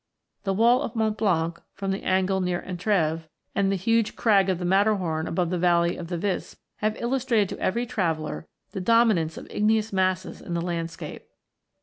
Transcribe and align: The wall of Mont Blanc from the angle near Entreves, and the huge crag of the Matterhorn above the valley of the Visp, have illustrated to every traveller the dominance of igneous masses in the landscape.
The 0.45 0.53
wall 0.55 0.81
of 0.81 0.95
Mont 0.95 1.15
Blanc 1.15 1.59
from 1.75 1.91
the 1.91 2.01
angle 2.01 2.41
near 2.41 2.59
Entreves, 2.63 3.27
and 3.53 3.71
the 3.71 3.75
huge 3.75 4.15
crag 4.15 4.49
of 4.49 4.57
the 4.57 4.65
Matterhorn 4.65 5.27
above 5.27 5.51
the 5.51 5.59
valley 5.59 5.95
of 5.95 6.07
the 6.07 6.17
Visp, 6.17 6.55
have 6.77 6.99
illustrated 6.99 7.49
to 7.49 7.61
every 7.61 7.85
traveller 7.85 8.47
the 8.71 8.81
dominance 8.81 9.37
of 9.37 9.45
igneous 9.51 9.93
masses 9.93 10.41
in 10.41 10.55
the 10.55 10.59
landscape. 10.61 11.27